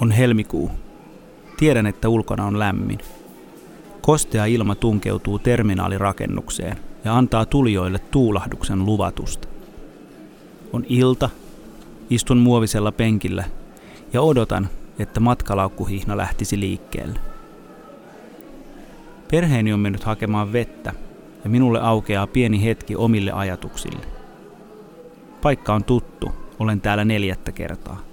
[0.00, 0.70] On helmikuu.
[1.56, 2.98] Tiedän, että ulkona on lämmin.
[4.00, 9.48] Kostea ilma tunkeutuu terminaalirakennukseen ja antaa tulijoille tuulahduksen luvatusta.
[10.72, 11.30] On ilta,
[12.10, 13.44] istun muovisella penkillä
[14.12, 17.20] ja odotan, että matkalaukkuhihna lähtisi liikkeelle.
[19.30, 20.92] Perheeni on mennyt hakemaan vettä
[21.44, 24.06] ja minulle aukeaa pieni hetki omille ajatuksille.
[25.42, 28.07] Paikka on tuttu, olen täällä neljättä kertaa.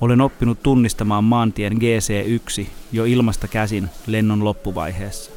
[0.00, 5.30] Olen oppinut tunnistamaan maantien GC1 jo ilmasta käsin lennon loppuvaiheessa.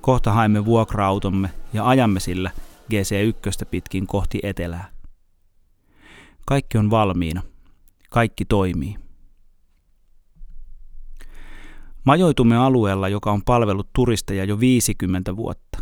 [0.00, 2.50] Kohta haemme vuokra-automme ja ajamme sillä
[2.92, 4.90] GC1 pitkin kohti etelää.
[6.46, 7.42] Kaikki on valmiina.
[8.10, 8.96] Kaikki toimii.
[12.04, 15.78] Majoitumme alueella, joka on palvellut turisteja jo 50 vuotta.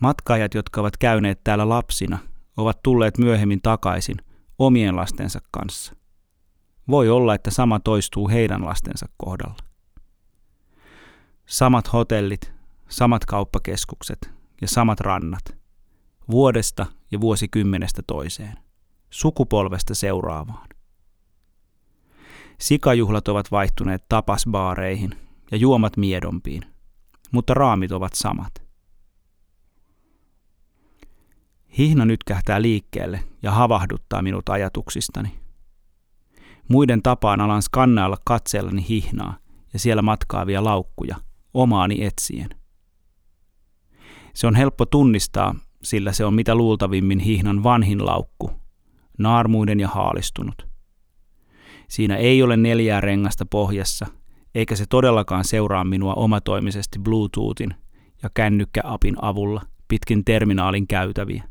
[0.00, 2.18] Matkaajat, jotka ovat käyneet täällä lapsina,
[2.56, 4.16] ovat tulleet myöhemmin takaisin
[4.58, 5.99] omien lastensa kanssa.
[6.90, 9.56] Voi olla, että sama toistuu heidän lastensa kohdalla.
[11.46, 12.52] Samat hotellit,
[12.88, 15.44] samat kauppakeskukset ja samat rannat.
[16.30, 18.58] Vuodesta ja vuosikymmenestä toiseen.
[19.10, 20.68] Sukupolvesta seuraavaan.
[22.58, 25.14] Sikajuhlat ovat vaihtuneet tapasbaareihin
[25.50, 26.62] ja juomat miedompiin,
[27.32, 28.62] mutta raamit ovat samat.
[31.78, 35.40] Hihna nyt kähtää liikkeelle ja havahduttaa minut ajatuksistani.
[36.70, 39.36] Muiden tapaan alan skannailla katseellani hihnaa
[39.72, 41.16] ja siellä matkaavia laukkuja,
[41.54, 42.48] omaani etsien.
[44.34, 48.50] Se on helppo tunnistaa, sillä se on mitä luultavimmin hihnan vanhin laukku,
[49.18, 50.66] naarmuiden ja haalistunut.
[51.88, 54.06] Siinä ei ole neljää rengasta pohjassa,
[54.54, 57.74] eikä se todellakaan seuraa minua omatoimisesti Bluetoothin
[58.22, 61.49] ja kännykkäapin avulla pitkin terminaalin käytäviä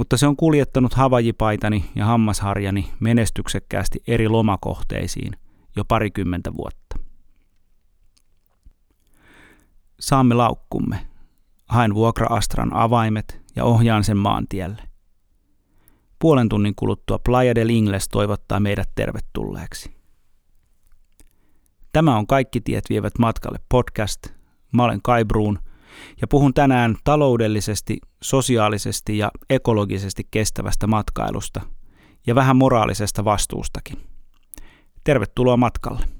[0.00, 5.32] mutta se on kuljettanut havajipaitani ja hammasharjani menestyksekkäästi eri lomakohteisiin
[5.76, 6.98] jo parikymmentä vuotta.
[10.00, 11.06] Saamme laukkumme.
[11.68, 14.82] Haen vuokra-astran avaimet ja ohjaan sen maantielle.
[16.18, 19.96] Puolen tunnin kuluttua Playa del Ingles toivottaa meidät tervetulleeksi.
[21.92, 24.26] Tämä on Kaikki tiet vievät matkalle podcast.
[24.72, 25.58] Mä olen Kai Bruun–
[26.20, 31.60] ja puhun tänään taloudellisesti, sosiaalisesti ja ekologisesti kestävästä matkailusta
[32.26, 33.98] ja vähän moraalisesta vastuustakin.
[35.04, 36.19] Tervetuloa matkalle.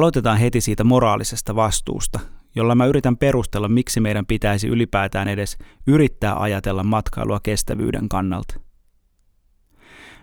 [0.00, 2.20] Aloitetaan heti siitä moraalisesta vastuusta,
[2.54, 8.60] jolla mä yritän perustella, miksi meidän pitäisi ylipäätään edes yrittää ajatella matkailua kestävyyden kannalta.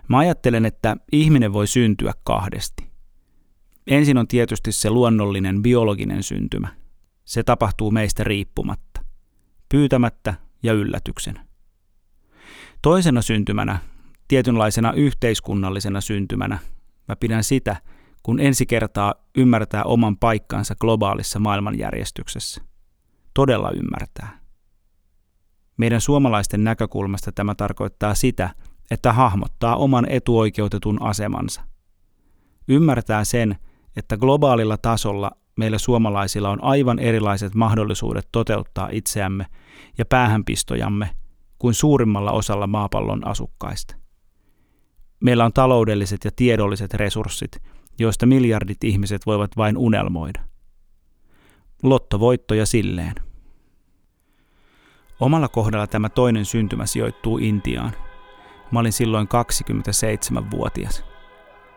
[0.08, 2.86] Mä ajattelen, että ihminen voi syntyä kahdesti.
[3.86, 6.68] Ensin on tietysti se luonnollinen biologinen syntymä.
[7.24, 9.00] Se tapahtuu meistä riippumatta,
[9.68, 11.44] pyytämättä ja yllätyksenä.
[12.82, 13.78] Toisena syntymänä,
[14.28, 16.58] tietynlaisena yhteiskunnallisena syntymänä,
[17.08, 17.76] mä pidän sitä,
[18.22, 22.62] kun ensi kertaa ymmärtää oman paikkansa globaalissa maailmanjärjestyksessä.
[23.34, 24.38] Todella ymmärtää.
[25.76, 28.50] Meidän suomalaisten näkökulmasta tämä tarkoittaa sitä,
[28.90, 31.62] että hahmottaa oman etuoikeutetun asemansa.
[32.68, 33.56] Ymmärtää sen,
[33.96, 39.46] että globaalilla tasolla meillä suomalaisilla on aivan erilaiset mahdollisuudet toteuttaa itseämme
[39.98, 41.10] ja päähänpistojamme
[41.58, 43.96] kuin suurimmalla osalla maapallon asukkaista.
[45.20, 47.50] Meillä on taloudelliset ja tiedolliset resurssit–
[47.98, 50.40] joista miljardit ihmiset voivat vain unelmoida.
[51.82, 53.14] Lottovoittoja silleen.
[55.20, 57.92] Omalla kohdalla tämä toinen syntymä sijoittuu Intiaan.
[58.70, 61.04] Mä olin silloin 27-vuotias.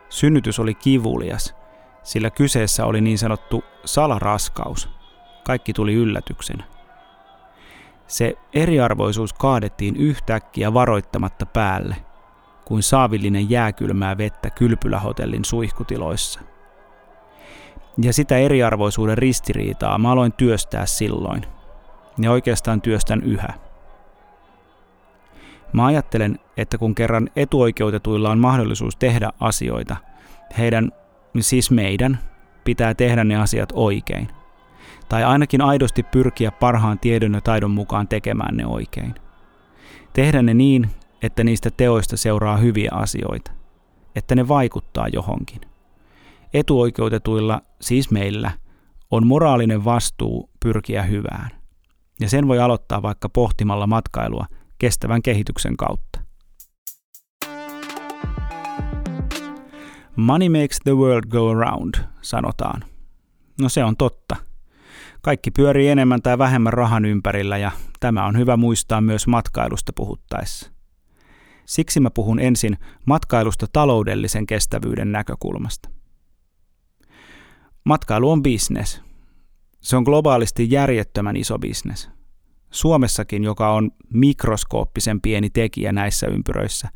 [0.08, 1.54] Synnytys oli kivulias,
[2.02, 4.88] sillä kyseessä oli niin sanottu salaraskaus.
[5.46, 6.64] Kaikki tuli yllätyksenä.
[8.06, 11.96] Se eriarvoisuus kaadettiin yhtäkkiä varoittamatta päälle–
[12.64, 16.40] kuin saavillinen jääkylmää vettä kylpylähotellin suihkutiloissa.
[18.02, 21.46] Ja sitä eriarvoisuuden ristiriitaa mä aloin työstää silloin.
[22.18, 23.54] Ja oikeastaan työstän yhä.
[25.72, 29.96] Mä ajattelen, että kun kerran etuoikeutetuilla on mahdollisuus tehdä asioita,
[30.58, 30.92] heidän,
[31.40, 32.18] siis meidän,
[32.64, 34.28] pitää tehdä ne asiat oikein.
[35.08, 39.14] Tai ainakin aidosti pyrkiä parhaan tiedon ja taidon mukaan tekemään ne oikein.
[40.12, 40.90] Tehdä ne niin,
[41.22, 43.50] että niistä teoista seuraa hyviä asioita,
[44.16, 45.60] että ne vaikuttaa johonkin.
[46.54, 48.50] Etuoikeutetuilla, siis meillä,
[49.10, 51.50] on moraalinen vastuu pyrkiä hyvään.
[52.20, 54.46] Ja sen voi aloittaa vaikka pohtimalla matkailua
[54.78, 56.20] kestävän kehityksen kautta.
[60.16, 62.84] Money makes the world go around, sanotaan.
[63.60, 64.36] No se on totta.
[65.22, 67.70] Kaikki pyörii enemmän tai vähemmän rahan ympärillä ja
[68.00, 70.71] tämä on hyvä muistaa myös matkailusta puhuttaessa.
[71.66, 75.88] Siksi mä puhun ensin matkailusta taloudellisen kestävyyden näkökulmasta.
[77.84, 79.02] Matkailu on bisnes.
[79.80, 82.10] Se on globaalisti järjettömän iso bisnes.
[82.70, 86.88] Suomessakin, joka on mikroskooppisen pieni tekijä näissä ympyröissä,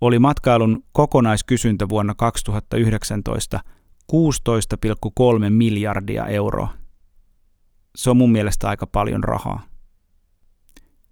[0.00, 3.60] oli matkailun kokonaiskysyntä vuonna 2019
[4.12, 6.68] 16,3 miljardia euroa.
[7.96, 9.62] Se on mun mielestä aika paljon rahaa.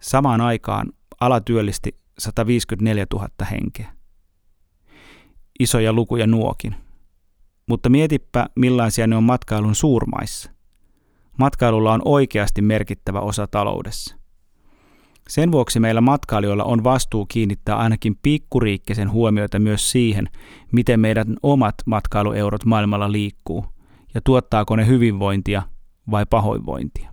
[0.00, 3.92] Samaan aikaan ala työllisti 154 000 henkeä.
[5.60, 6.74] Isoja lukuja nuokin.
[7.66, 10.50] Mutta mietipä, millaisia ne on matkailun suurmaissa.
[11.38, 14.16] Matkailulla on oikeasti merkittävä osa taloudessa.
[15.28, 20.26] Sen vuoksi meillä matkailijoilla on vastuu kiinnittää ainakin pikkuriikkisen huomioita myös siihen,
[20.72, 23.64] miten meidän omat matkailueurot maailmalla liikkuu
[24.14, 25.62] ja tuottaako ne hyvinvointia
[26.10, 27.09] vai pahoinvointia.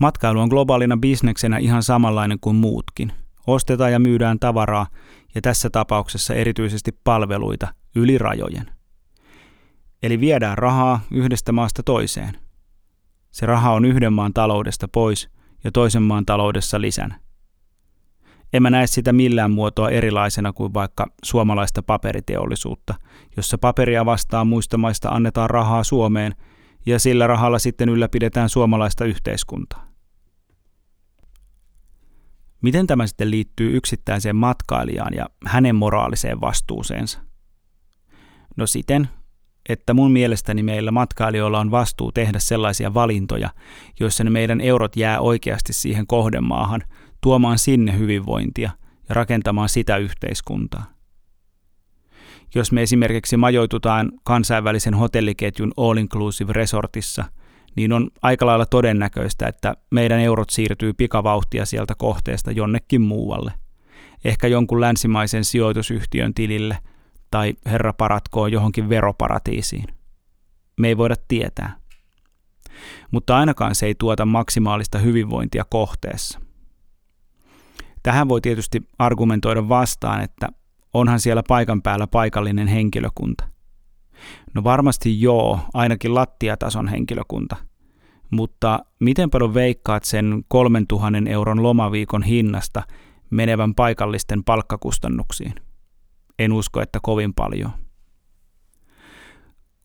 [0.00, 3.12] Matkailu on globaalina bisneksenä ihan samanlainen kuin muutkin.
[3.46, 4.86] Ostetaan ja myydään tavaraa
[5.34, 8.70] ja tässä tapauksessa erityisesti palveluita yli rajojen.
[10.02, 12.38] Eli viedään rahaa yhdestä maasta toiseen.
[13.30, 15.30] Se raha on yhden maan taloudesta pois
[15.64, 17.20] ja toisen maan taloudessa lisänä.
[18.52, 22.94] En mä näe sitä millään muotoa erilaisena kuin vaikka suomalaista paperiteollisuutta,
[23.36, 26.34] jossa paperia vastaan muista maista annetaan rahaa Suomeen
[26.86, 29.92] ja sillä rahalla sitten ylläpidetään suomalaista yhteiskuntaa.
[32.62, 37.20] Miten tämä sitten liittyy yksittäiseen matkailijaan ja hänen moraaliseen vastuuseensa?
[38.56, 39.08] No siten,
[39.68, 43.50] että mun mielestäni meillä matkailijoilla on vastuu tehdä sellaisia valintoja,
[44.00, 46.82] joissa ne meidän eurot jää oikeasti siihen kohdemaahan,
[47.20, 48.70] tuomaan sinne hyvinvointia
[49.08, 51.01] ja rakentamaan sitä yhteiskuntaa.
[52.54, 57.24] Jos me esimerkiksi majoitutaan kansainvälisen hotelliketjun All Inclusive Resortissa,
[57.76, 63.52] niin on aika lailla todennäköistä, että meidän eurot siirtyy pikavauhtia sieltä kohteesta jonnekin muualle.
[64.24, 66.78] Ehkä jonkun länsimaisen sijoitusyhtiön tilille–
[67.32, 69.84] tai herra paratkoon johonkin veroparatiisiin.
[70.80, 71.76] Me ei voida tietää.
[73.10, 76.40] Mutta ainakaan se ei tuota maksimaalista hyvinvointia kohteessa.
[78.02, 80.48] Tähän voi tietysti argumentoida vastaan, että
[80.94, 83.48] onhan siellä paikan päällä paikallinen henkilökunta.
[84.54, 87.56] No varmasti joo, ainakin lattiatason henkilökunta.
[88.30, 92.82] Mutta miten paljon veikkaat sen 3000 euron lomaviikon hinnasta
[93.30, 95.54] menevän paikallisten palkkakustannuksiin?
[96.38, 97.70] En usko, että kovin paljon.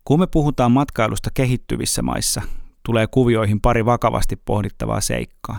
[0.03, 2.41] Kun me puhutaan matkailusta kehittyvissä maissa,
[2.85, 5.57] tulee kuvioihin pari vakavasti pohdittavaa seikkaa.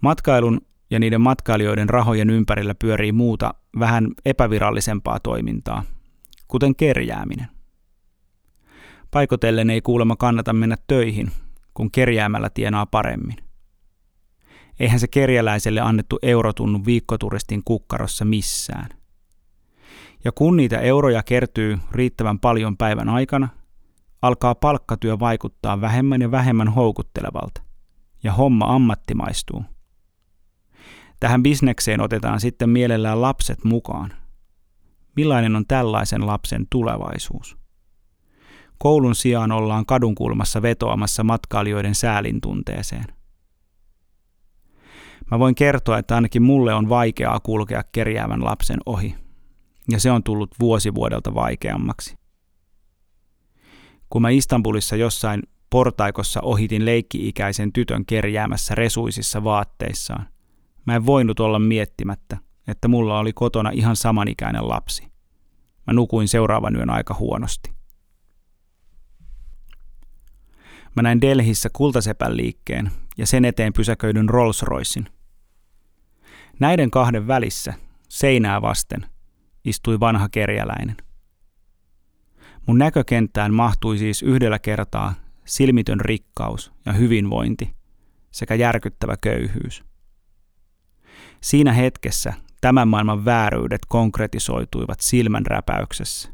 [0.00, 0.60] Matkailun
[0.90, 5.82] ja niiden matkailijoiden rahojen ympärillä pyörii muuta vähän epävirallisempaa toimintaa,
[6.48, 7.48] kuten kerjääminen.
[9.10, 11.30] Paikotellen ei kuulemma kannata mennä töihin,
[11.74, 13.36] kun kerjäämällä tienaa paremmin.
[14.80, 18.88] Eihän se kerjäläiselle annettu euro tunnu viikkoturistin kukkarossa missään.
[20.24, 23.48] Ja kun niitä euroja kertyy riittävän paljon päivän aikana,
[24.22, 27.62] alkaa palkkatyö vaikuttaa vähemmän ja vähemmän houkuttelevalta,
[28.22, 29.64] ja homma ammattimaistuu.
[31.22, 34.12] Tähän bisnekseen otetaan sitten mielellään lapset mukaan.
[35.16, 37.56] Millainen on tällaisen lapsen tulevaisuus?
[38.78, 43.04] Koulun sijaan ollaan kadunkulmassa vetoamassa matkailijoiden säälintunteeseen.
[45.30, 49.14] Mä voin kertoa, että ainakin mulle on vaikeaa kulkea kerjäävän lapsen ohi
[49.90, 52.18] ja se on tullut vuosi vuodelta vaikeammaksi.
[54.10, 60.32] Kun mä Istanbulissa jossain portaikossa ohitin leikki-ikäisen tytön kerjäämässä resuisissa vaatteissaan,
[60.86, 65.12] mä en voinut olla miettimättä, että mulla oli kotona ihan samanikäinen lapsi.
[65.86, 67.72] Mä nukuin seuraavan yön aika huonosti.
[70.96, 75.08] Mä näin Delhissä kultasepän liikkeen ja sen eteen pysäköidyn Rolls Roycein.
[76.60, 77.74] Näiden kahden välissä,
[78.08, 79.06] seinää vasten,
[79.64, 80.96] istui vanha kerjäläinen.
[82.66, 87.74] Mun näkökenttään mahtui siis yhdellä kertaa silmitön rikkaus ja hyvinvointi
[88.30, 89.84] sekä järkyttävä köyhyys.
[91.42, 96.28] Siinä hetkessä tämän maailman vääryydet konkretisoituivat silmänräpäyksessä.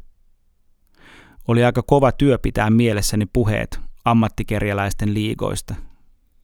[1.47, 5.75] Oli aika kova työ pitää mielessäni puheet ammattikerjäläisten liigoista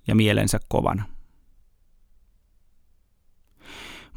[0.07, 1.03] ja mielensä kovana.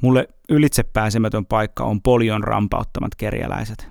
[0.02, 3.88] Mulle ylitsepääsemätön paikka on polion rampauttamat kerjäläiset.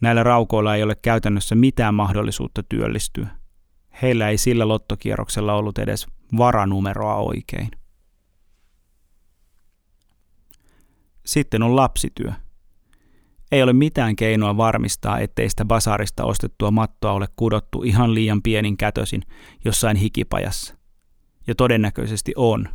[0.00, 3.28] Näillä raukoilla ei ole käytännössä mitään mahdollisuutta työllistyä.
[4.02, 6.06] Heillä ei sillä lottokierroksella ollut edes
[6.38, 7.79] varanumeroa oikein.
[11.30, 12.32] Sitten on lapsityö.
[13.52, 18.76] Ei ole mitään keinoa varmistaa, ettei sitä basarista ostettua mattoa ole kudottu ihan liian pienin
[18.76, 19.22] kätösin
[19.64, 20.74] jossain hikipajassa.
[21.46, 22.68] Ja todennäköisesti on.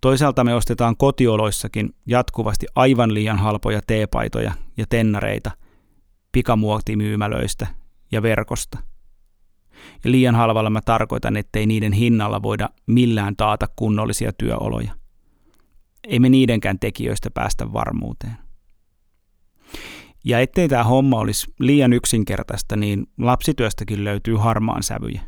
[0.00, 5.50] Toisaalta me ostetaan kotioloissakin jatkuvasti aivan liian halpoja teepaitoja ja tennareita
[6.32, 7.66] pikamuotimyymälöistä
[8.12, 8.78] ja verkosta.
[10.04, 14.97] Ja liian halvalla mä tarkoitan, ettei niiden hinnalla voida millään taata kunnollisia työoloja.
[16.06, 18.36] Ei me niidenkään tekijöistä päästä varmuuteen.
[20.24, 25.20] Ja ettei tämä homma olisi liian yksinkertaista, niin lapsityöstäkin löytyy harmaan sävyjä.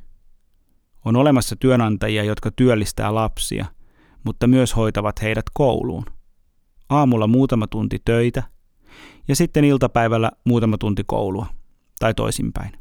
[1.05, 3.67] On olemassa työnantajia, jotka työllistää lapsia,
[4.25, 6.05] mutta myös hoitavat heidät kouluun.
[6.89, 8.43] Aamulla muutama tunti töitä
[9.29, 11.47] ja sitten iltapäivällä muutama tunti koulua,
[11.99, 12.73] tai toisinpäin.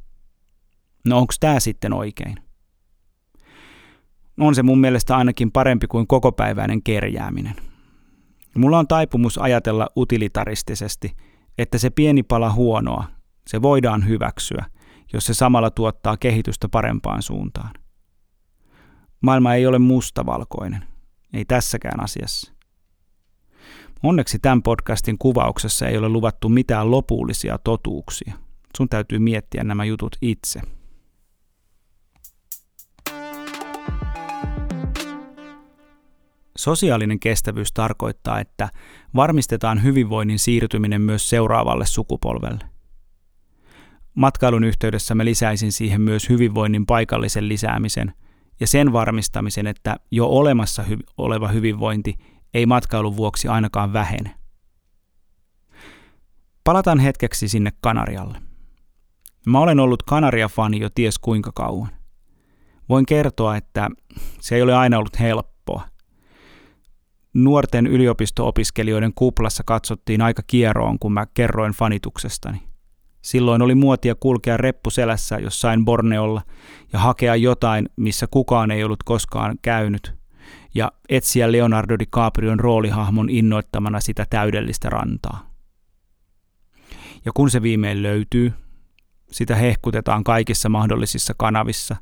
[1.07, 2.35] No onko tämä sitten oikein?
[4.39, 7.55] On se mun mielestä ainakin parempi kuin kokopäiväinen kerjääminen.
[8.57, 11.15] Mulla on taipumus ajatella utilitaristisesti,
[11.57, 13.03] että se pieni pala huonoa,
[13.47, 14.65] se voidaan hyväksyä,
[15.13, 17.71] jos se samalla tuottaa kehitystä parempaan suuntaan.
[19.21, 20.83] Maailma ei ole mustavalkoinen,
[21.33, 22.53] ei tässäkään asiassa.
[24.03, 28.33] Onneksi tämän podcastin kuvauksessa ei ole luvattu mitään lopullisia totuuksia.
[28.77, 30.61] Sun täytyy miettiä nämä jutut itse.
[36.59, 38.69] Sosiaalinen kestävyys tarkoittaa, että
[39.15, 42.59] varmistetaan hyvinvoinnin siirtyminen myös seuraavalle sukupolvelle.
[44.15, 48.13] Matkailun yhteydessä mä lisäisin siihen myös hyvinvoinnin paikallisen lisäämisen
[48.59, 52.15] ja sen varmistamisen, että jo olemassa hy- oleva hyvinvointi
[52.53, 54.35] ei matkailun vuoksi ainakaan vähene.
[56.63, 58.37] Palataan hetkeksi sinne Kanarialle.
[59.45, 61.89] Mä olen ollut Kanaria-fani jo ties kuinka kauan.
[62.89, 63.89] Voin kertoa, että
[64.39, 65.83] se ei ole aina ollut helppoa–
[67.33, 72.61] nuorten yliopisto-opiskelijoiden kuplassa katsottiin aika kieroon, kun mä kerroin fanituksestani.
[73.21, 76.41] Silloin oli muotia kulkea reppu selässä jossain Borneolla
[76.93, 80.13] ja hakea jotain, missä kukaan ei ollut koskaan käynyt,
[80.75, 85.49] ja etsiä Leonardo DiCaprion roolihahmon innoittamana sitä täydellistä rantaa.
[87.25, 88.53] Ja kun se viimein löytyy,
[89.31, 91.95] sitä hehkutetaan kaikissa mahdollisissa kanavissa,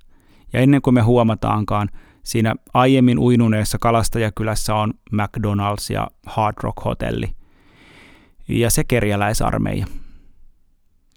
[0.54, 1.90] ja ennen kuin me huomataankaan,
[2.28, 7.36] Siinä aiemmin uinuneessa kalastajakylässä on McDonald's ja Hard Rock Hotelli
[8.48, 9.86] ja se kerjäläisarmeija.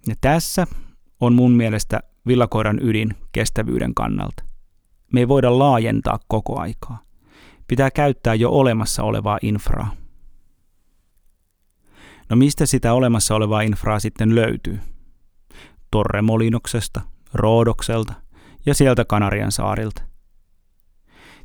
[0.07, 0.67] Ja tässä
[1.21, 4.43] on mun mielestä villakoiran ydin kestävyyden kannalta.
[5.13, 7.03] Me ei voida laajentaa koko aikaa.
[7.67, 9.93] Pitää käyttää jo olemassa olevaa infraa.
[12.29, 14.81] No mistä sitä olemassa olevaa infraa sitten löytyy?
[15.91, 17.01] Torremolinoksesta,
[17.35, 18.13] Roodokselta
[18.67, 20.10] ja sieltä Kanarian saarilta.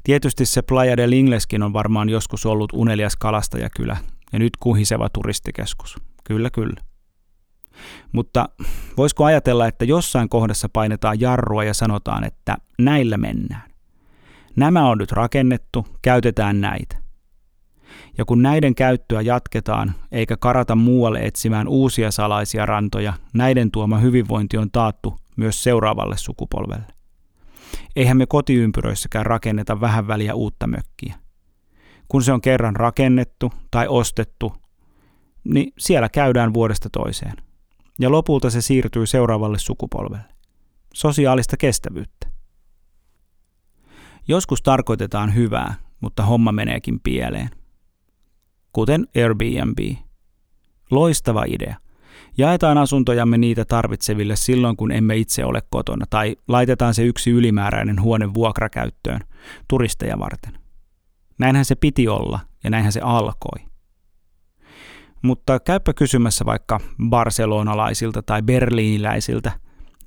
[0.06, 3.98] Tietysti se Playa del Ingleskin on varmaan joskus ollut unelias kalastajakylä
[4.34, 5.96] ja nyt kuhiseva turistikeskus.
[6.24, 6.82] Kyllä, kyllä.
[8.12, 8.50] Mutta
[8.98, 13.70] voisiko ajatella, että jossain kohdassa painetaan jarrua ja sanotaan, että näillä mennään.
[14.56, 16.98] Nämä on nyt rakennettu, käytetään näitä.
[18.18, 24.58] Ja kun näiden käyttöä jatketaan, eikä karata muualle etsimään uusia salaisia rantoja, näiden tuoma hyvinvointi
[24.58, 26.95] on taattu myös seuraavalle sukupolvelle.
[27.96, 31.16] Eihän me kotiympyröissäkään rakenneta vähän väliä uutta mökkiä.
[32.08, 34.54] Kun se on kerran rakennettu tai ostettu,
[35.44, 37.34] niin siellä käydään vuodesta toiseen.
[38.00, 40.26] Ja lopulta se siirtyy seuraavalle sukupolvelle.
[40.94, 42.28] Sosiaalista kestävyyttä.
[44.28, 47.50] Joskus tarkoitetaan hyvää, mutta homma meneekin pieleen.
[48.74, 49.80] Kuten Airbnb.
[50.92, 51.76] Loistava idea.
[52.38, 58.02] Jaetaan asuntojamme niitä tarvitseville silloin, kun emme itse ole kotona, tai laitetaan se yksi ylimääräinen
[58.02, 59.22] huone vuokrakäyttöön
[59.70, 60.60] turisteja varten.
[61.40, 63.66] Näinhän se piti olla, ja näinhän se alkoi.
[65.22, 69.52] Mutta käypä kysymässä vaikka barcelonalaisilta tai berliiniläisiltä,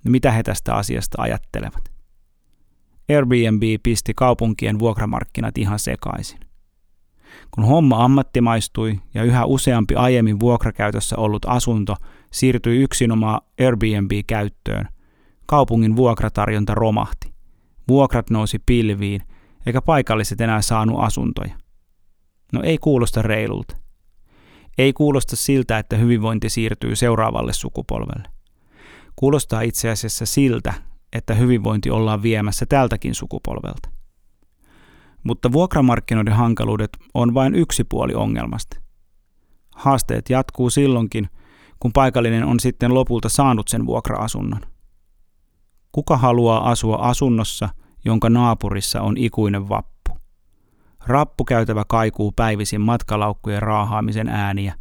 [0.04, 1.92] mitä he tästä asiasta ajattelevat.
[3.08, 6.40] Airbnb pisti kaupunkien vuokramarkkinat ihan sekaisin.
[7.50, 11.96] Kun homma ammattimaistui ja yhä useampi aiemmin vuokrakäytössä ollut asunto
[12.30, 14.88] siirtyi yksinomaan Airbnb-käyttöön,
[15.46, 17.32] kaupungin vuokratarjonta romahti.
[17.88, 19.22] Vuokrat nousi pilviin,
[19.66, 21.54] eikä paikalliset enää saanut asuntoja.
[22.52, 23.76] No ei kuulosta reilulta.
[24.78, 28.28] Ei kuulosta siltä, että hyvinvointi siirtyy seuraavalle sukupolvelle.
[29.16, 30.74] Kuulostaa itse asiassa siltä,
[31.12, 33.88] että hyvinvointi ollaan viemässä tältäkin sukupolvelta.
[35.24, 38.76] Mutta vuokramarkkinoiden hankaluudet on vain yksi puoli ongelmasta.
[39.74, 41.28] Haasteet jatkuu silloinkin,
[41.80, 44.60] kun paikallinen on sitten lopulta saanut sen vuokra-asunnon.
[45.92, 47.68] Kuka haluaa asua asunnossa,
[48.04, 50.18] jonka naapurissa on ikuinen vappu?
[51.06, 54.74] Rappukäytävä kaikuu päivisin matkalaukkujen raahaamisen ääniä.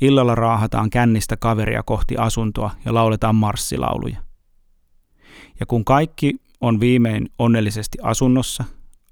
[0.00, 4.16] Illalla raahataan kännistä kaveria kohti asuntoa ja lauletaan marssilauluja.
[5.60, 8.64] Ja kun kaikki on viimein onnellisesti asunnossa,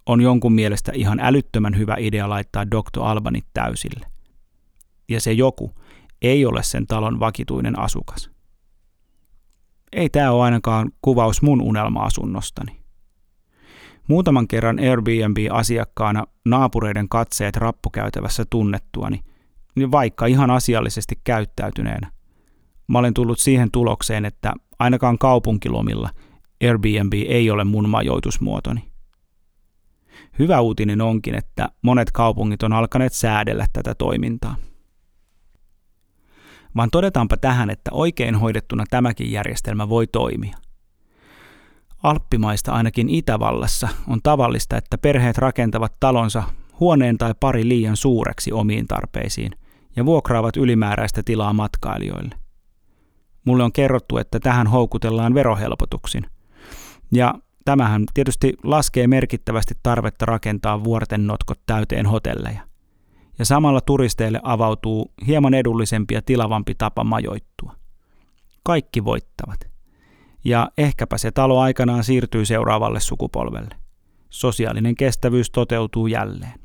[0.07, 3.01] on jonkun mielestä ihan älyttömän hyvä idea laittaa Dr.
[3.01, 4.07] Albanit täysille.
[5.09, 5.75] Ja se joku
[6.29, 8.31] ei ole sen talon vakituinen asukas.
[9.93, 12.77] Ei tämä ole ainakaan kuvaus mun unelma-asunnostani.
[14.09, 19.21] Muutaman kerran Airbnb-asiakkaana naapureiden katseet rappukäytävässä tunnettuani,
[19.77, 22.11] niin vaikka ihan asiallisesti käyttäytyneenä,
[22.89, 26.11] mä olen tullut siihen tulokseen, että ainakaan kaupunkilomilla
[26.63, 28.89] Airbnb ei ole mun majoitusmuotoni.
[30.39, 34.57] Hyvä uutinen onkin, että monet kaupungit on alkaneet säädellä tätä toimintaa.
[36.77, 40.57] Vaan todetaanpa tähän, että oikein hoidettuna tämäkin järjestelmä voi toimia.
[42.03, 46.43] Alppimaista ainakin Itävallassa on tavallista, että perheet rakentavat talonsa
[46.81, 49.53] huoneen tai pari liian suureksi omiin tarpeisiin
[49.97, 52.35] ja vuokraavat ylimääräistä tilaa matkailijoille.
[53.45, 56.27] Mulle on kerrottu, että tähän houkutellaan verohelpotuksin.
[57.13, 62.74] Ja tämähän tietysti laskee merkittävästi tarvetta rakentaa vuorten notkot täyteen hotelleja.
[63.39, 67.77] Ja samalla turisteille avautuu hieman edullisempi ja tilavampi tapa majoittua.
[68.63, 69.75] Kaikki voittavat
[70.45, 73.77] ja ehkäpä se talo aikanaan siirtyy seuraavalle sukupolvelle.
[74.31, 76.61] Sosiaalinen kestävyys toteutuu jälleen.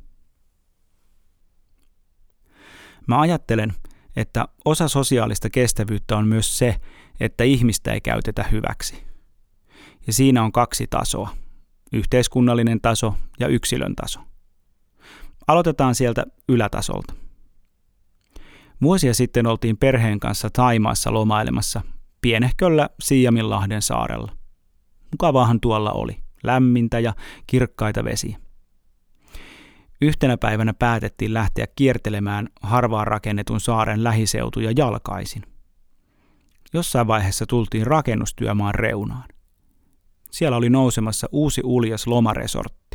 [3.08, 3.74] Mä ajattelen,
[4.16, 6.76] että osa sosiaalista kestävyyttä on myös se,
[7.20, 9.04] että ihmistä ei käytetä hyväksi.
[10.08, 11.30] Ja siinä on kaksi tasoa,
[11.94, 14.20] yhteiskunnallinen taso ja yksilön taso.
[15.50, 17.14] Aloitetaan sieltä ylätasolta.
[18.82, 21.82] Vuosia sitten oltiin perheen kanssa Taimaassa lomailemassa
[22.22, 24.32] pienehköllä Siiaminlahden saarella.
[25.12, 27.14] Mukavaahan tuolla oli, lämmintä ja
[27.48, 28.38] kirkkaita vesiä.
[30.02, 35.44] Yhtenä päivänä päätettiin lähteä kiertelemään harvaan rakennetun saaren lähiseutuja jalkaisin.
[36.74, 39.30] Jossain vaiheessa tultiin rakennustyömaan reunaan.
[40.32, 42.89] Siellä oli nousemassa uusi uljas lomaresortti.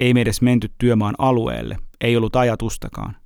[0.00, 3.16] Ei me edes menty työmaan alueelle, ei ollut ajatustakaan.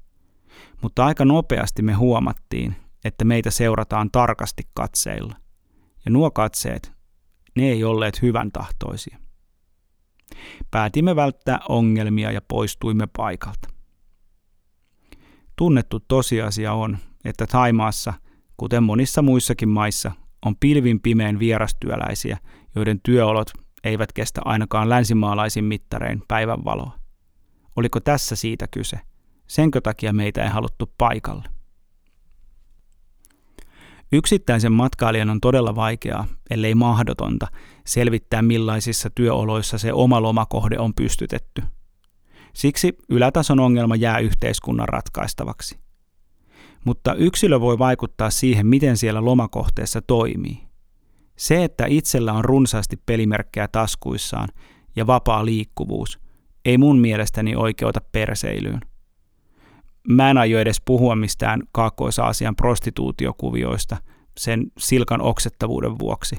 [0.83, 5.37] Mutta aika nopeasti me huomattiin, että meitä seurataan tarkasti katseilla.
[6.05, 6.93] Ja nuo katseet,
[7.57, 9.19] ne ei olleet hyvän tahtoisia.
[10.71, 13.69] Päätimme välttää ongelmia ja poistuimme paikalta.
[15.57, 18.13] Tunnettu tosiasia on, että Taimaassa,
[18.57, 20.13] kuten monissa muissakin maissa,
[20.47, 22.39] on pilvin pimeän vierastyöläisiä,
[22.75, 23.53] joiden työolot
[23.85, 26.99] eivät kestä ainakaan länsimaalaisin mittarein päivän valoa.
[27.77, 29.01] Oliko tässä siitä kyse?
[29.47, 31.49] Senkö takia meitä ei haluttu paikalle?
[34.13, 37.47] Yksittäisen matkailijan on todella vaikeaa, ellei mahdotonta,
[37.87, 41.63] selvittää millaisissa työoloissa se oma lomakohde on pystytetty.
[42.53, 45.79] Siksi ylätason ongelma jää yhteiskunnan ratkaistavaksi.
[46.85, 50.68] Mutta yksilö voi vaikuttaa siihen, miten siellä lomakohteessa toimii.
[51.39, 54.49] Se, että itsellä on runsaasti pelimerkkejä taskuissaan
[54.97, 56.19] ja vapaa liikkuvuus,
[56.65, 58.81] ei mun mielestäni oikeuta perseilyyn.
[60.09, 63.97] Mä en aio edes puhua mistään Kaakkois-Aasian prostituutiokuvioista
[64.39, 66.37] sen silkan oksettavuuden vuoksi.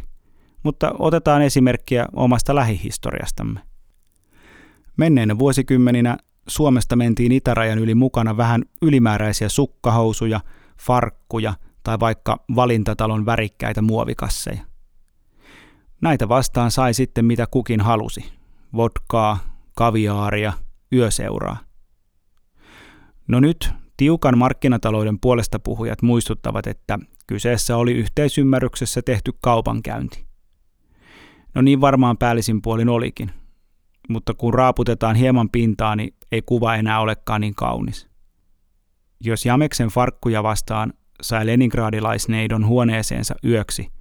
[0.63, 3.59] Mutta otetaan esimerkkiä omasta lähihistoriastamme.
[4.97, 10.39] Menneinä vuosikymmeninä Suomesta mentiin itärajan yli mukana vähän ylimääräisiä sukkahousuja,
[10.79, 14.68] farkkuja tai vaikka valintatalon värikkäitä muovikasseja.
[16.01, 18.33] Näitä vastaan sai sitten mitä kukin halusi.
[18.75, 19.39] Vodkaa,
[19.75, 20.53] kaviaaria,
[20.93, 21.57] yöseuraa.
[23.27, 30.25] No nyt tiukan markkinatalouden puolesta puhujat muistuttavat, että kyseessä oli yhteisymmärryksessä tehty kaupankäynti.
[31.55, 33.31] No niin varmaan päällisin puolin olikin,
[34.09, 38.09] mutta kun raaputetaan hieman pintaa, niin ei kuva enää olekaan niin kaunis.
[39.21, 43.91] Jos Jameksen farkkuja vastaan sai leningradilaisneidon huoneeseensa yöksi,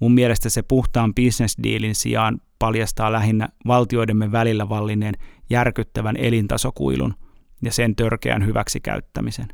[0.00, 5.14] mun mielestä se puhtaan bisnesdiilin sijaan paljastaa lähinnä valtioidemme välillä vallinneen
[5.50, 7.14] järkyttävän elintasokuilun–
[7.62, 9.48] ja sen törkeän hyväksikäyttämisen.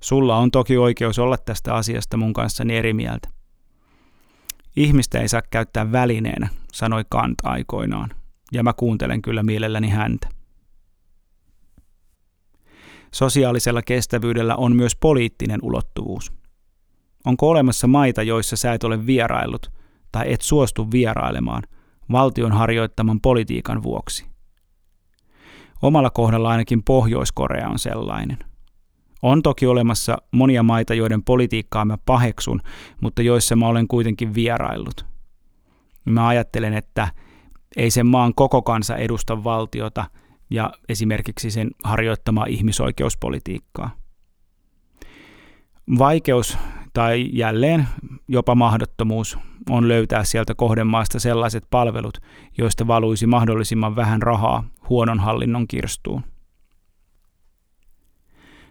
[0.00, 3.28] Sulla on toki oikeus olla tästä asiasta mun kanssani eri mieltä.
[4.76, 8.10] Ihmistä ei saa käyttää välineenä, sanoi Kant aikoinaan,
[8.52, 10.28] ja mä kuuntelen kyllä mielelläni häntä.
[13.14, 16.32] Sosiaalisella kestävyydellä on myös poliittinen ulottuvuus.
[17.24, 19.72] Onko olemassa maita, joissa sä et ole vieraillut
[20.12, 21.62] tai et suostu vierailemaan
[22.12, 24.26] valtion harjoittaman politiikan vuoksi?
[25.82, 28.38] Omalla kohdalla ainakin Pohjois-Korea on sellainen.
[29.22, 32.60] On toki olemassa monia maita, joiden politiikkaa mä paheksun,
[33.00, 35.06] mutta joissa mä olen kuitenkin vieraillut.
[36.04, 37.08] mä ajattelen, että
[37.76, 40.04] ei sen maan koko kansa edusta valtiota
[40.50, 43.90] ja esimerkiksi sen harjoittamaa ihmisoikeuspolitiikkaa.
[45.98, 46.58] Vaikeus
[46.94, 47.88] tai jälleen
[48.28, 49.38] jopa mahdottomuus
[49.70, 52.18] on löytää sieltä kohdemaasta sellaiset palvelut,
[52.58, 56.22] joista valuisi mahdollisimman vähän rahaa huonon hallinnon kirstuun.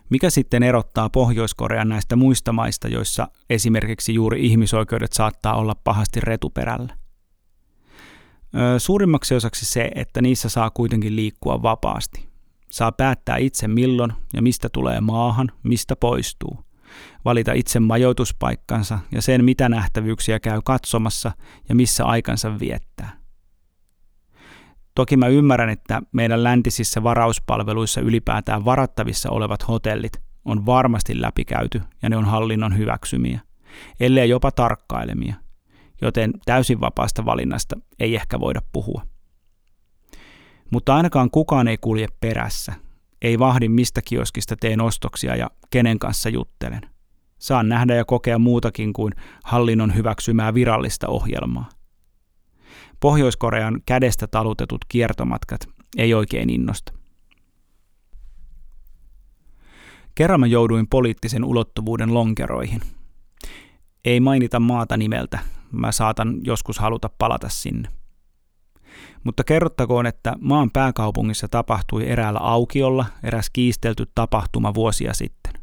[0.10, 6.98] Mikä sitten erottaa Pohjois-Korean näistä muista maista, joissa esimerkiksi juuri ihmisoikeudet saattaa olla pahasti retuperällä?
[8.78, 12.30] Suurimmaksi osaksi se, että niissä saa kuitenkin liikkua vapaasti.
[12.72, 16.73] Saa päättää itse milloin ja mistä tulee maahan, mistä poistuu.
[17.26, 21.32] Valita itse majoituspaikkansa ja sen, mitä nähtävyyksiä käy katsomassa
[21.70, 23.24] ja missä aikansa viettää.
[24.96, 30.14] Toki mä ymmärrän, että meidän läntisissä varauspalveluissa ylipäätään varattavissa olevat hotellit
[30.46, 33.40] on varmasti läpikäyty ja ne on hallinnon hyväksymiä,
[34.00, 35.36] ellei jopa tarkkailemia,
[36.02, 39.02] joten täysin vapaasta valinnasta ei ehkä voida puhua.
[40.72, 42.74] Mutta ainakaan kukaan ei kulje perässä,
[43.24, 46.82] ei vahdi mistä kioskista teen ostoksia ja kenen kanssa juttelen.
[47.38, 51.70] Saan nähdä ja kokea muutakin kuin hallinnon hyväksymää virallista ohjelmaa–
[53.04, 56.94] Pohjois-Korean kädestä talutetut kiertomatkat ei oikein innosta.
[60.16, 62.82] Kerran mä jouduin poliittisen ulottuvuuden lonkeroihin.
[64.06, 65.40] Ei mainita maata nimeltä,
[65.72, 67.90] mä saatan joskus haluta palata sinne.
[69.24, 75.54] Mutta kerrottakoon, että maan pääkaupungissa tapahtui eräällä aukiolla eräs kiistelty tapahtuma vuosia sitten.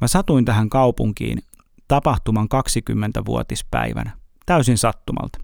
[0.00, 1.38] Mä satuin tähän kaupunkiin
[1.88, 4.10] tapahtuman 20-vuotispäivänä,
[4.46, 5.38] täysin sattumalta.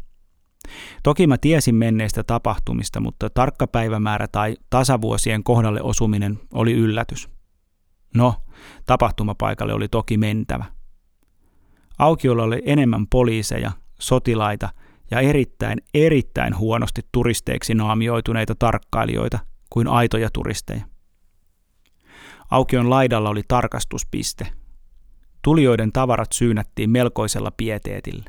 [1.03, 7.29] Toki mä tiesin menneistä tapahtumista, mutta tarkka päivämäärä tai tasavuosien kohdalle osuminen oli yllätys.
[8.15, 8.35] No,
[8.87, 10.65] tapahtumapaikalle oli toki mentävä.
[11.99, 14.69] Aukiolla oli enemmän poliiseja, sotilaita
[15.13, 19.39] ja erittäin, erittäin huonosti turisteiksi naamioituneita tarkkailijoita
[19.71, 20.85] kuin aitoja turisteja.
[22.51, 24.47] Aukion laidalla oli tarkastuspiste.
[25.43, 28.25] Tulijoiden tavarat syynättiin melkoisella pieteetillä.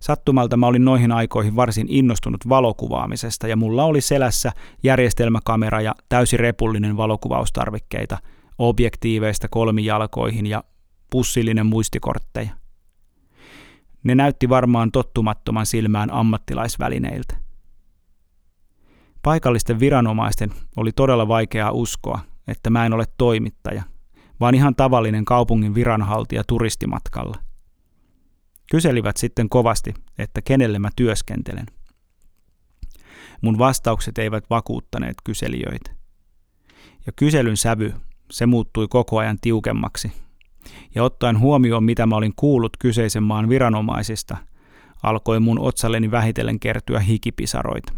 [0.00, 6.36] Sattumalta mä olin noihin aikoihin varsin innostunut valokuvaamisesta ja mulla oli selässä järjestelmäkamera ja täysi
[6.36, 8.18] repullinen valokuvaustarvikkeita,
[8.58, 10.64] objektiiveista kolmijalkoihin ja
[11.10, 12.65] pussillinen muistikortteja.
[14.06, 17.36] Ne näytti varmaan tottumattoman silmään ammattilaisvälineiltä.
[19.22, 23.82] Paikallisten viranomaisten oli todella vaikeaa uskoa, että mä en ole toimittaja,
[24.40, 27.36] vaan ihan tavallinen kaupungin viranhaltija turistimatkalla.
[28.70, 31.66] Kyselivät sitten kovasti, että kenelle mä työskentelen.
[33.42, 35.90] Mun vastaukset eivät vakuuttaneet kyselijöitä.
[37.06, 37.94] Ja kyselyn sävy,
[38.30, 40.25] se muuttui koko ajan tiukemmaksi.
[40.94, 44.36] Ja ottaen huomioon, mitä mä olin kuullut kyseisen maan viranomaisista,
[45.02, 47.92] alkoi mun otsalleni vähitellen kertyä hikipisaroita.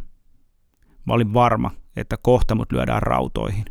[1.06, 3.64] Mä olin varma, että kohta mut lyödään rautoihin.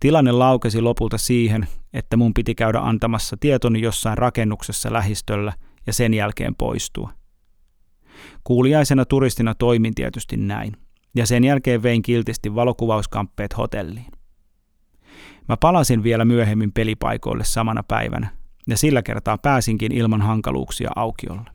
[0.00, 5.52] Tilanne laukesi lopulta siihen, että mun piti käydä antamassa tietoni jossain rakennuksessa lähistöllä
[5.86, 7.10] ja sen jälkeen poistua.
[8.44, 10.76] Kuuliaisena turistina toimin tietysti näin,
[11.14, 14.19] ja sen jälkeen vein kiltisti valokuvauskamppeet hotelliin.
[15.48, 18.30] Mä palasin vielä myöhemmin pelipaikoille samana päivänä,
[18.68, 21.50] ja sillä kertaa pääsinkin ilman hankaluuksia aukiolle.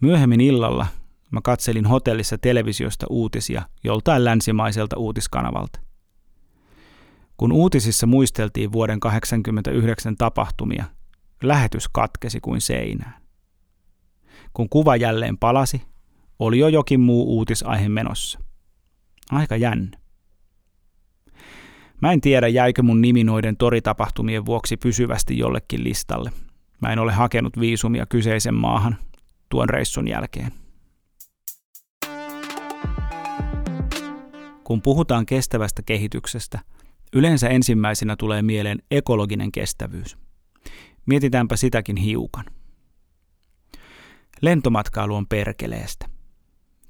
[0.00, 0.86] Myöhemmin illalla
[1.30, 5.80] mä katselin hotellissa televisiosta uutisia joltain länsimaiselta uutiskanavalta.
[7.36, 10.84] Kun uutisissa muisteltiin vuoden 1989 tapahtumia,
[11.42, 13.22] lähetys katkesi kuin seinään.
[14.52, 15.82] Kun kuva jälleen palasi,
[16.38, 18.38] oli jo jokin muu uutisaihe menossa.
[19.30, 19.99] Aika jännä.
[22.00, 26.32] Mä en tiedä, jäikö mun nimi noiden toritapahtumien vuoksi pysyvästi jollekin listalle.
[26.80, 28.96] Mä en ole hakenut viisumia kyseisen maahan
[29.48, 30.52] tuon reissun jälkeen.
[34.64, 36.58] Kun puhutaan kestävästä kehityksestä,
[37.12, 40.18] yleensä ensimmäisenä tulee mieleen ekologinen kestävyys.
[41.06, 42.44] Mietitäänpä sitäkin hiukan.
[44.40, 46.09] Lentomatkailu on perkeleestä.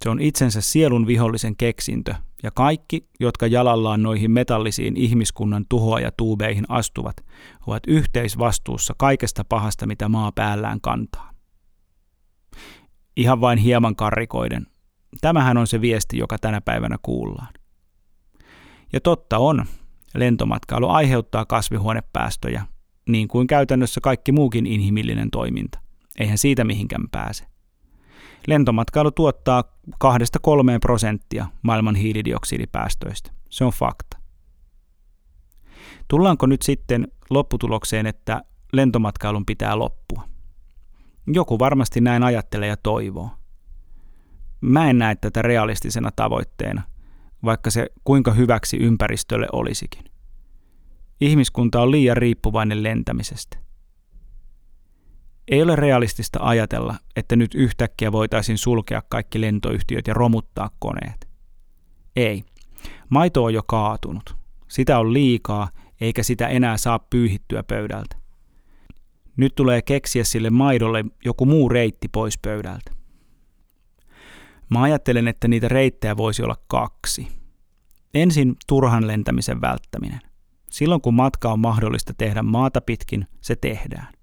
[0.04, 6.12] Se on itsensä sielun vihollisen keksintö, ja kaikki, jotka jalallaan noihin metallisiin ihmiskunnan tuhoa ja
[6.16, 7.16] tuubeihin astuvat,
[7.66, 11.30] ovat yhteisvastuussa kaikesta pahasta, mitä maa päällään kantaa.
[13.16, 14.66] Ihan vain hieman karrikoiden.
[15.20, 17.54] Tämähän on se viesti, joka tänä päivänä kuullaan.
[18.92, 19.64] Ja totta on,
[20.14, 22.66] lentomatkailu aiheuttaa kasvihuonepäästöjä,
[23.08, 25.78] niin kuin käytännössä kaikki muukin inhimillinen toiminta.
[26.18, 27.46] Eihän siitä mihinkään pääse.
[28.46, 29.96] Lentomatkailu tuottaa 2-3
[30.80, 33.30] prosenttia maailman hiilidioksidipäästöistä.
[33.50, 34.18] Se on fakta.
[36.08, 40.22] Tullaanko nyt sitten lopputulokseen, että lentomatkailun pitää loppua?
[41.26, 43.30] Joku varmasti näin ajattelee ja toivoo.
[44.60, 46.82] Mä en näe tätä realistisena tavoitteena,
[47.44, 50.04] vaikka se kuinka hyväksi ympäristölle olisikin.
[51.20, 53.58] Ihmiskunta on liian riippuvainen lentämisestä.
[55.50, 61.28] Ei ole realistista ajatella, että nyt yhtäkkiä voitaisiin sulkea kaikki lentoyhtiöt ja romuttaa koneet.
[62.16, 62.44] Ei.
[63.08, 64.36] Maito on jo kaatunut.
[64.68, 65.68] Sitä on liikaa,
[66.00, 68.16] eikä sitä enää saa pyyhittyä pöydältä.
[69.36, 72.92] Nyt tulee keksiä sille maidolle joku muu reitti pois pöydältä.
[74.68, 77.28] Mä ajattelen, että niitä reittejä voisi olla kaksi.
[78.14, 80.20] Ensin turhan lentämisen välttäminen.
[80.70, 84.19] Silloin kun matka on mahdollista tehdä maata pitkin, se tehdään.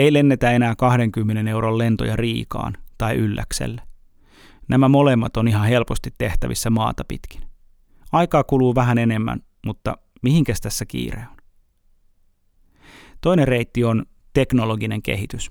[0.00, 3.82] Ei lennetä enää 20 euron lentoja Riikaan tai Ylläkselle.
[4.68, 7.42] Nämä molemmat on ihan helposti tehtävissä maata pitkin.
[8.12, 11.36] Aikaa kuluu vähän enemmän, mutta mihinkäs tässä kiire on?
[13.20, 15.50] Toinen reitti on teknologinen kehitys.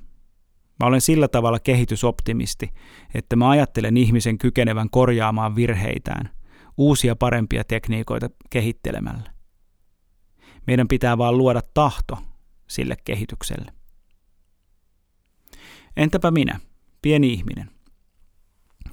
[0.80, 2.74] Mä olen sillä tavalla kehitysoptimisti,
[3.14, 6.30] että mä ajattelen ihmisen kykenevän korjaamaan virheitään
[6.78, 9.32] uusia parempia tekniikoita kehittelemällä.
[10.68, 12.18] Meidän pitää vaan luoda tahto
[12.68, 13.79] sille kehitykselle.
[15.98, 16.60] Entäpä minä,
[17.02, 17.72] pieni ihminen?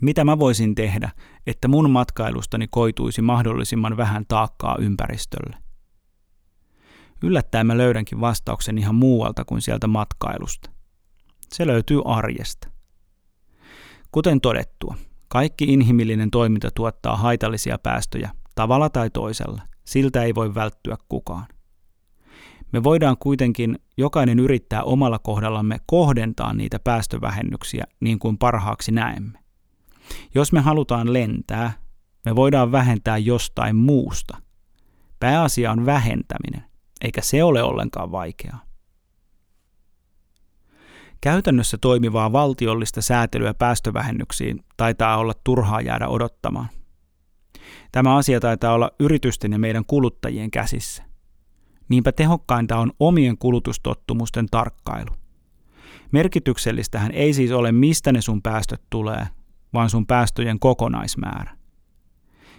[0.01, 1.11] Mitä mä voisin tehdä,
[1.47, 5.57] että mun matkailustani koituisi mahdollisimman vähän taakkaa ympäristölle?
[7.23, 10.71] Yllättäen mä löydänkin vastauksen ihan muualta kuin sieltä matkailusta.
[11.53, 12.71] Se löytyy arjesta.
[14.13, 14.97] Kuten todettua,
[15.29, 19.63] kaikki inhimillinen toiminta tuottaa haitallisia päästöjä tavalla tai toisella.
[19.85, 21.47] Siltä ei voi välttyä kukaan.
[22.73, 29.39] Me voidaan kuitenkin jokainen yrittää omalla kohdallamme kohdentaa niitä päästövähennyksiä niin kuin parhaaksi näemme.
[30.35, 31.73] Jos me halutaan lentää,
[32.25, 34.37] me voidaan vähentää jostain muusta.
[35.21, 36.65] Pääasia on vähentäminen,
[37.01, 38.67] eikä se ole ollenkaan vaikeaa.
[41.21, 46.69] Käytännössä toimivaa valtiollista säätelyä päästövähennyksiin taitaa olla turhaa jäädä odottamaan.
[47.93, 51.03] Tämä asia taitaa olla yritysten ja meidän kuluttajien käsissä.
[51.89, 55.11] Niinpä tehokkainta on omien kulutustottumusten tarkkailu.
[56.13, 59.29] Merkityksellistähän ei siis ole, mistä ne sun päästöt tulee,
[59.73, 61.57] vaan sun päästöjen kokonaismäärä.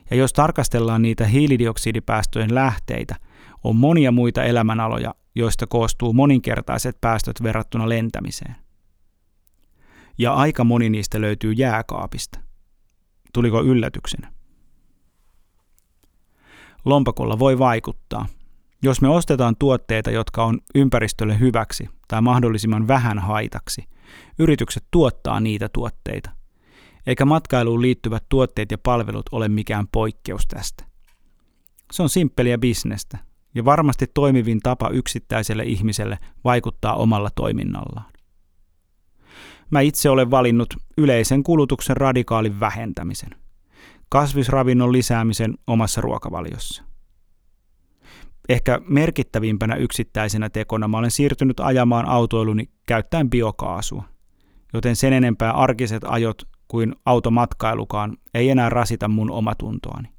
[0.09, 3.15] Ja jos tarkastellaan niitä hiilidioksidipäästöjen lähteitä,
[3.63, 8.55] on monia muita elämänaloja, joista koostuu moninkertaiset päästöt verrattuna lentämiseen.
[10.17, 12.39] Ja aika moni niistä löytyy jääkaapista.
[13.33, 14.33] Tuliko yllätyksenä?
[16.85, 18.25] Lompakolla voi vaikuttaa.
[18.81, 23.83] Jos me ostetaan tuotteita, jotka on ympäristölle hyväksi tai mahdollisimman vähän haitaksi,
[24.39, 26.29] yritykset tuottaa niitä tuotteita.
[27.07, 30.85] Eikä matkailuun liittyvät tuotteet ja palvelut ole mikään poikkeus tästä.
[31.91, 33.17] Se on simppeliä bisnestä,
[33.55, 38.11] ja varmasti toimivin tapa yksittäiselle ihmiselle vaikuttaa omalla toiminnallaan.
[39.69, 43.29] Mä itse olen valinnut yleisen kulutuksen radikaalin vähentämisen,
[44.09, 46.86] kasvisravinnon lisäämisen omassa ruokavaliossa.
[48.49, 54.03] Ehkä merkittävimpänä yksittäisenä tekona mä olen siirtynyt ajamaan autoiluni käyttäen biokaasua,
[54.73, 60.09] joten sen enempää arkiset ajot kuin automatkailukaan ei enää rasita mun omatuntoani.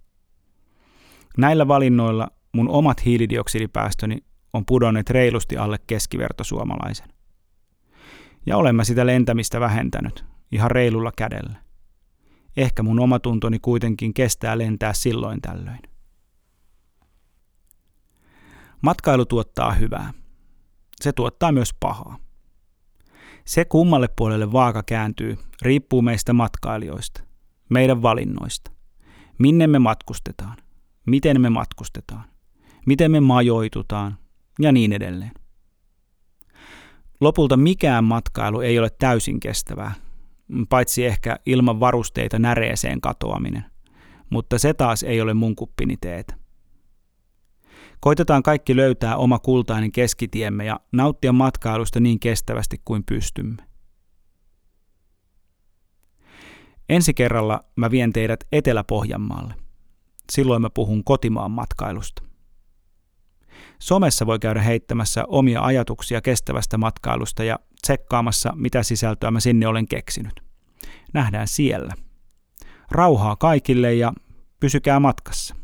[1.38, 4.18] Näillä valinnoilla mun omat hiilidioksidipäästöni
[4.52, 7.08] on pudonneet reilusti alle keskivertosuomalaisen.
[8.46, 11.56] Ja olen mä sitä lentämistä vähentänyt, ihan reilulla kädellä.
[12.56, 15.80] Ehkä mun omatuntoni kuitenkin kestää lentää silloin tällöin.
[18.82, 20.12] Matkailu tuottaa hyvää.
[21.00, 22.18] Se tuottaa myös pahaa.
[23.44, 27.22] Se kummalle puolelle vaaka kääntyy, riippuu meistä matkailijoista,
[27.68, 28.70] meidän valinnoista,
[29.38, 30.56] minne me matkustetaan,
[31.06, 32.24] miten me matkustetaan
[32.88, 34.18] miten me majoitutaan
[34.60, 35.32] ja niin edelleen.
[37.20, 39.94] Lopulta mikään matkailu ei ole täysin kestävää,
[40.68, 43.64] paitsi ehkä ilman varusteita näreeseen katoaminen,
[44.30, 46.34] mutta se taas ei ole mun kuppini teetä.
[48.00, 53.62] Koitetaan kaikki löytää oma kultainen keskitiemme ja nauttia matkailusta niin kestävästi kuin pystymme.
[56.88, 59.54] Ensi kerralla mä vien teidät Etelä-Pohjanmaalle.
[60.32, 62.22] Silloin mä puhun kotimaan matkailusta.
[63.78, 69.88] Somessa voi käydä heittämässä omia ajatuksia kestävästä matkailusta ja tsekkaamassa, mitä sisältöä mä sinne olen
[69.88, 70.42] keksinyt.
[71.14, 71.94] Nähdään siellä.
[72.90, 74.12] Rauhaa kaikille ja
[74.60, 75.56] pysykää matkassa.